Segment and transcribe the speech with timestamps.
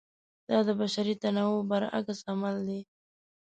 [0.49, 2.79] دا د بشري تنوع برعکس عمل دی.